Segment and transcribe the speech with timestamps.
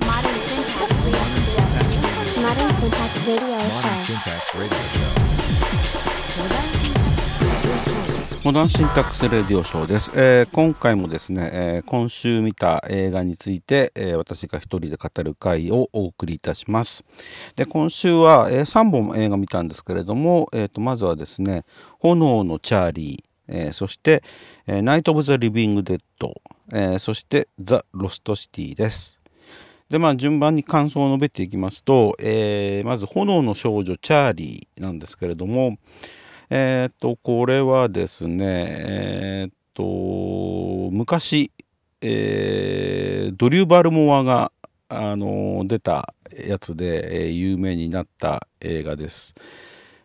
[0.00, 1.24] Modern Syntax Radio
[2.42, 3.12] Modern Syntax
[4.54, 4.78] Radio
[6.36, 6.81] Show.
[8.44, 17.04] モダンシンタックスレディオショーです、えー今回もですね、えー今週見た映画について、えー私が一人で語る回をお送りいたします。
[17.54, 21.64] で今週は、え3本映画見たんですけれども、えーとまずはですね
[22.00, 24.24] 「炎のチャーリー」えそして
[24.66, 26.34] 「えナイト・オブ・ザ・リビング・デッド」
[26.74, 29.20] えそして「ザ・ロスト・シティ」です。
[29.88, 35.76] でまあ順番に感想を述べていきますと、えまず「炎の少女チャーリー」なんですけれども
[36.54, 39.82] えっ、とこれはですねえっ、と
[40.92, 41.50] 昔、
[42.02, 44.52] えードリューバルモアが
[44.90, 46.14] あの出た
[46.46, 49.34] やつで、えー有名になった映画です。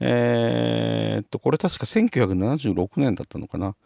[0.00, 3.76] えーっとこれ確か1976年だったのかな。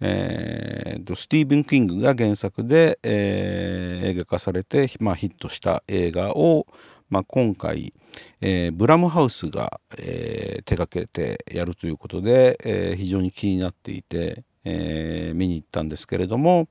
[0.00, 6.68] えーっとスティーブン・キングが原作で、えー映画化されて、まあ、ヒットした映画を、
[7.08, 7.92] まあ、今回、
[8.40, 16.68] えーブラムハウスが、えー手掛けてやるということで、えー非常に気になっていて、え見に行ったんですけれども、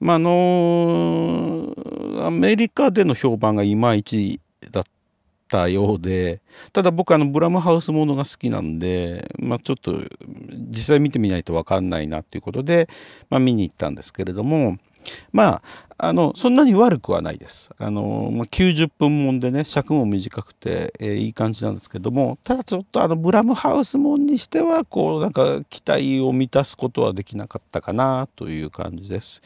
[0.00, 1.74] まあの
[2.20, 4.40] アメリカでの評判がいまいち
[5.48, 6.40] たようで
[6.72, 10.00] ただ僕あのブラムハウスものが好きなんで、まあ、ちょっと
[10.52, 12.88] 実際見てみないと分かんないなということで、
[13.30, 14.78] まあ、見に行ったんですけれども
[15.32, 15.62] まあ
[16.00, 17.70] あのそんなに悪くはないです。
[17.76, 29.42] あのまあ、90分もんでね尺も短くて、えーいい感じなんですけどもただちょっとあのブラムハウスもんにしてはこうなんか期待を満たすことはできなかったかなという感じです。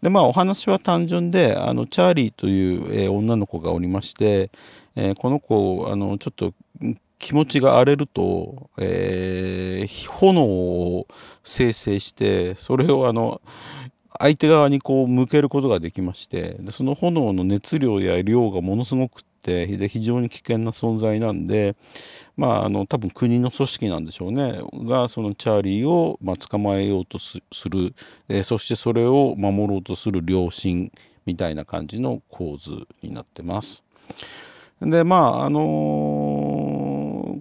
[0.00, 4.50] でまあお話は単純であのチャーリーという、えー女の子がおりまして、
[4.96, 6.54] えーこの子あのちょっと
[7.18, 11.06] 気持ちが荒れると、えー炎を
[11.42, 13.40] 生成してそれをあの
[14.18, 21.74] 相手側にこう向けることができましてでその炎の熱量や量がものすごくって非常に危険な存在なんで
[22.36, 27.94] まああの多分国の組織なんでしょうねがそのチャーリーを、まあ、捕まえようとする、
[28.28, 30.92] えーそしてそれを守ろうとする良心
[31.26, 33.82] みたいな感じの構図になってます。
[34.84, 35.60] でまああの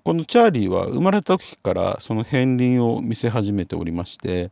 [0.03, 4.51] このチャーリーは生まれた時からその片鱗を見せ始めておりまして、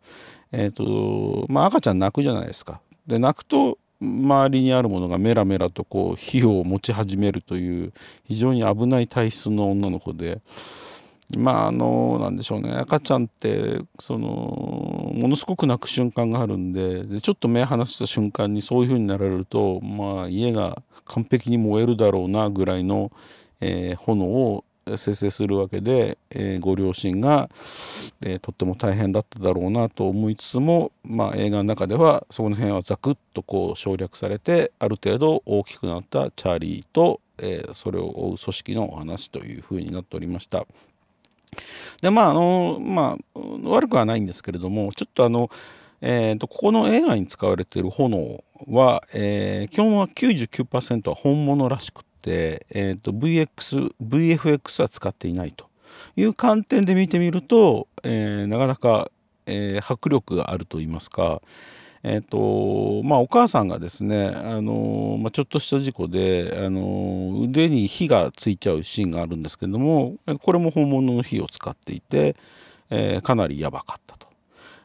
[0.51, 2.81] えーとまあ、赤ちゃん泣くじゃないですか。
[3.07, 7.93] で泣くと周りにあるものがメラメラとこう火を持ち始めるという
[8.23, 10.41] 非常に危ない体質の女の子で
[11.37, 14.27] まああのなんでしょうね赤ちゃんってその
[15.13, 23.11] ものすごく泣く瞬間があるんででちょっと目離した瞬間にそういう風になられるとまあ家が完璧に燃えるだろうなぐらいの、
[23.59, 24.63] えー炎を
[24.97, 27.49] 生成するわけで、えーご両親が、
[28.21, 40.65] えーとっても大変だっただろうなと思いつつも、まあ、映画の中ではその辺はザクッとこう省略されてある程度大きくなったチャーリーと、えそれを追う組織のお話というふうになっておりました。
[42.01, 45.49] でまああのまあ悪くはないんですけれどもちょっとあの、
[46.01, 55.67] えー、とここの映画に使われている炎は、えー基本は99%は本物らしくって、えー、と VX VFX は使っていないと
[56.15, 59.11] いう観点で見てみると、えーなかなか、
[59.45, 61.41] えー迫力があると言いますか、
[62.03, 72.35] えーとまあ、お母さんがですね、あのまあ、ちょっとした事故で、あの腕に火がついちゃうシーンがあるんですけどもこれも本物の火を使っていて、
[72.89, 74.30] えーかなりやばかったと。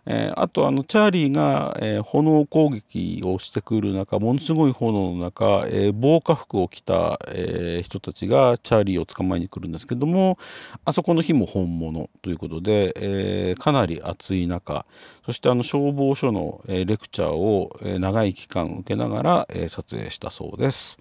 [0.09, 10.39] えーあとあのチャーリーが、えー炎攻撃をしてくる中ものすごい炎の中、えー防火服を着た、え人たちがチャーリーを捕まえに来るんですけども
[10.84, 14.87] あそこの日も本物ということで、えかなり暑い中
[15.25, 21.00] そしてあの消防署の、えレクチャーを、え長い期間受けながら、え撮影したそうです。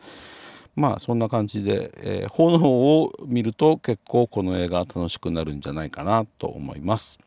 [0.75, 7.19] まあそんな感じで、え炎を見ると結構この映画楽しくなるんじゃないかなと思います。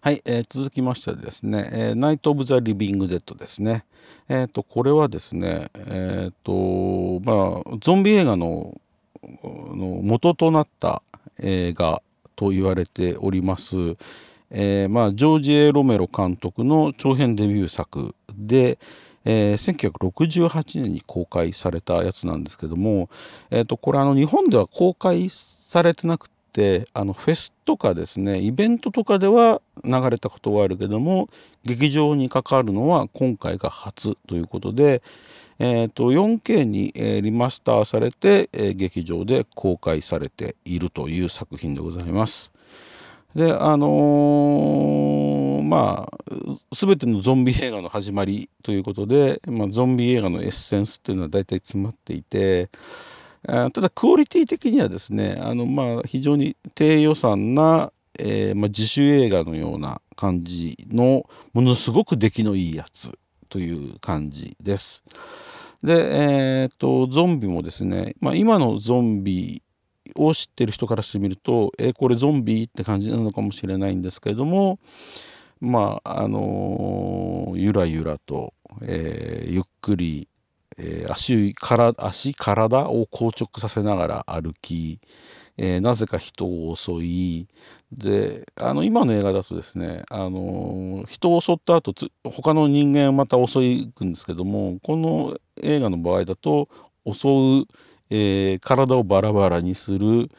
[0.00, 3.84] はい、えー続きましてですね、えーナイト・オブ・ザ・リビング・デッドですね。
[4.28, 8.80] えっ、と、これはですね、えっ、と、まあ、ゾンビ映画の
[9.24, 11.02] の元となった
[11.40, 12.00] 映画
[12.36, 13.96] と言われております。
[14.52, 18.78] えーまあ、ジョージ・エロメロ監督の長編デビュー作で、
[19.24, 23.10] えー1968年に公開されたやつなんですけども、
[23.50, 31.28] えー、とこれあの日本では公開されてなくて、あのフェスとかですねイベントとかでは流れたことはあるけども
[31.64, 35.00] 劇場にかかるのは今回が初ということで、
[35.60, 42.52] えーと、4K に、え、リマスターされて、え、劇場で公開されているという作品でございます。
[43.36, 46.18] であのー、まあ
[46.72, 52.70] 全てのゾンビ映画の始まりということで、まあ、ゾンビ映画のエッセンスっていうのは大体詰まっていて
[53.46, 63.18] ただクオリティ的にはですねあの、まあ、非常に低予算な、えー、まあ、自主映画のような感じのものすごく出来のいいやつ
[63.48, 65.04] という感じです。
[65.82, 69.62] で、えー、っとゾンビもですね、まあ、今のゾンビ
[70.16, 74.78] を知ってる人からしてみるとえー、これゾンビって感じなのかもしれないんですけれども
[75.60, 80.28] まああのー、ゆらゆらと、えー、ゆっくり、
[80.78, 85.00] えー、足から足体を硬直させながら歩き、
[85.56, 87.48] えー、なぜか人を襲い
[87.92, 91.94] であの今の映画だとですね、あのー、人を襲った後
[92.24, 96.68] 他の人間をまた襲いくんですけどもこの映画の場合だと
[97.04, 97.66] 襲う、
[98.10, 100.30] え、体をバラバラにする、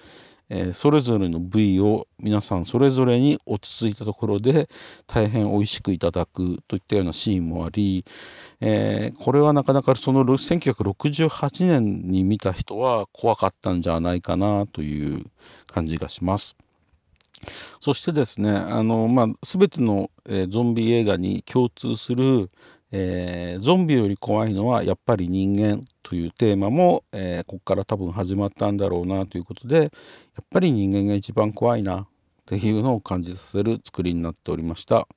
[0.50, 4.68] え、それぞれの部位を皆さんそれぞれに落ち着いたところで
[5.06, 8.04] 大変美味しくいただくといったようなシーンもあり、
[8.60, 15.26] え、これはなかなかその1968年に見た人は怖かったんじゃないかなという
[15.68, 16.56] 感じがします。
[17.80, 22.50] そしてですねあの、まあ、全ての、え、ゾンビ映画に共通する、
[22.92, 29.86] えー、ゾンビより怖いのはやっぱり人間というテーマも、えー、ここから多分始まったんだろうなということでや
[30.42, 32.08] っぱり人間が一番怖いなっ
[32.46, 35.08] ていうのを感じさせる作りになっておりました。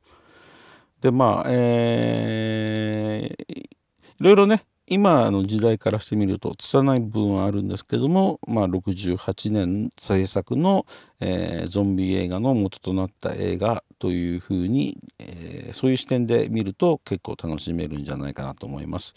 [1.00, 3.70] でまあえー、い
[4.18, 10.84] ろいろね今の時代からしてみると拙い部分はあるんですけども、まあ、68年制作の、
[11.18, 19.14] えー、ゾンビ映画の元となった映画というふうに、えー、そういう視点で見ると結構楽しめるんじゃないかなと思います。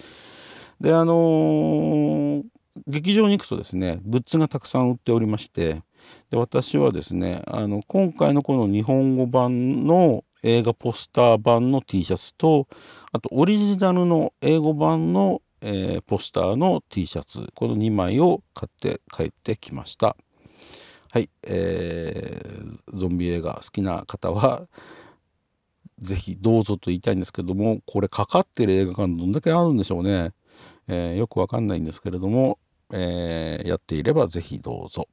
[0.79, 2.43] であのー、
[2.87, 5.81] 劇場に行くとですねグッズがたくさん売っておりまして
[6.31, 12.67] で私はですねあの今回のこの日本語版の映画ポスター版の T シャツと
[13.11, 20.15] あとオリジナルの英語版のえー、ポスターの T シャツこの2枚を買って帰ってきました。
[21.11, 24.67] はい、えー、ゾンビ映画好きな方は
[25.99, 30.33] 是非どうぞと言いたいんですけどもこれかかってる映画館どんだけあるんでしょうね、
[30.87, 32.59] えー、よくわかんないんですけれども、
[32.91, 35.07] えー、やっていれば是非どうぞ。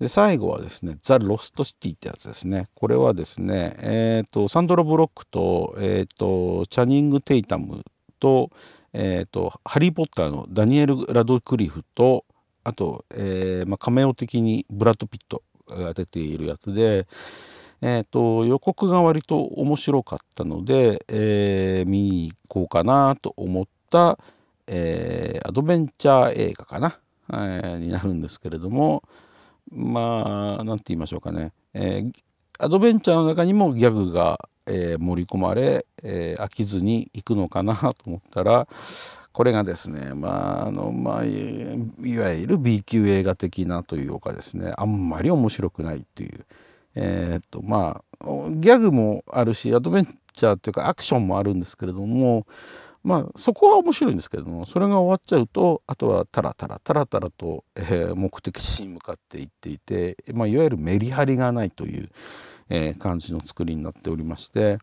[0.00, 2.68] で最後はですね「ザ・ロスト・シティ」ってやつですね。
[2.74, 7.84] これはですねえっ、ー、とサンドラ・ブロックと,、えーとチャニング・テイタム
[8.20, 8.50] と、
[8.94, 12.24] えーと、ハリー・ポッターのダニエル・ラドクリフと
[12.62, 17.06] あと、えーまあ、カメオ的にブラッド・ピットが出ているやつで、
[17.82, 24.18] えーと、予告が割と面白かったので、えー、見に行こうかなと思った、
[24.68, 26.98] えー、アドベンチャー映画かな、
[27.32, 29.02] えー、になるんですけれども
[29.70, 32.12] まあ何て言いましょうかね、えー、
[32.58, 38.66] アドベンチャーの中にもギャグがえー、盛り込まれ、えー、飽きずに行くのかなと思ったら
[39.32, 46.46] これがですねまああのまあいわゆる B 級映画的なというかですねあんまり面白くないっていう、
[46.94, 52.46] えー、っとまあギャグもあるしアドベンチャーっていうかアクションもあるんですけれども
[53.02, 62.08] まあそこは面白いんですけれどもそれが終わっちゃうとあとはタラタラタラタラと、えー、目的地に向かっていっていて、まあ、いわゆるメリハリがないという。
[62.68, 64.78] え、感じの作りになっておりまして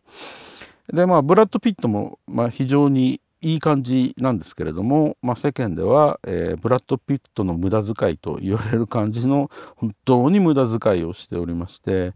[0.92, 12.12] でまあブラッド・ピットも、ま、非常にいい感じなんですけれども、まあ、世間では、えー、ブラッド・ピットの無駄遣いと言われる感じの本当に無駄遣いをしておりまして、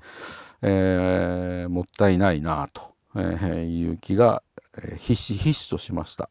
[0.62, 4.42] えー、もったいないなという気が、
[4.78, 6.30] えー、ひしひしとしました。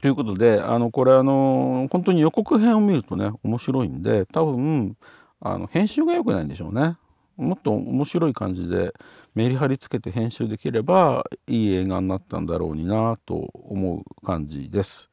[0.00, 4.96] ということであのこれあの本当に予告編を見るとね面白いんで多分
[5.40, 6.96] あの編集が良くないんでしょうね。
[7.36, 8.92] もっと面白い感じで
[9.34, 15.10] メリハリつけて編集できればいい映画になったんだろうになと思う感じです。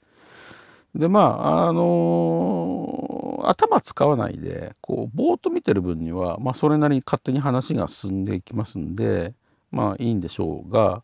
[0.95, 9.35] でまああのー、頭使わないでこうぼーっと見てる分には、まあ、それなりに勝手に話が進んでいきますんで
[9.71, 11.03] まあいいんでしょうが、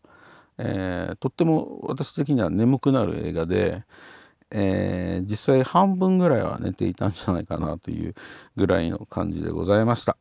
[0.58, 3.84] えー、とっても私的には眠くなる映画で、
[4.50, 8.14] えー、実際半分ぐらいは寝ていたんじゃないかなという
[8.56, 10.16] ぐらいの感じでございました。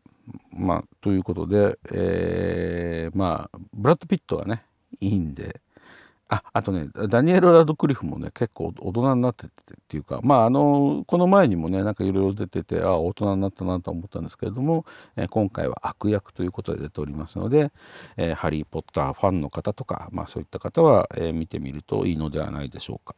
[0.52, 4.64] まあ、ということで、えー、まあブラッド・ピットがね
[5.00, 5.62] いいんで、
[6.28, 17.72] ああとねダニエル・ラドクリフもね結構大人になっててっていうかまああのこの前にもねなんかいろいろ出ててあ大人になったなと思ったんですけれども、えー、今回は悪役ということで出ておりますので、
[18.18, 23.16] えー、ハリー・ポッターファンの方とか、まあ、そういった方は、えー、見てみるといいのではないでしょうか。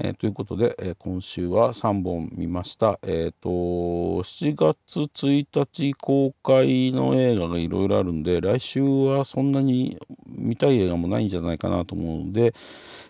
[0.00, 3.00] えー、ということで、えー、今週は3本見ました。
[3.02, 3.50] えっ、ー、と、
[4.22, 12.54] 7月1日公開の映画がいろいろあるんで、来週はそんなに見たい映画もないんじゃないかなと思うので、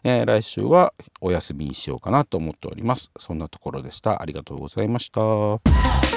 [0.02, 3.11] え来週はお休みにしようかなと思っております。
[3.18, 4.23] そんなところでした。
[4.23, 6.08] ありがとうございました。